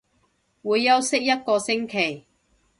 [0.63, 2.25] 會休息一個星期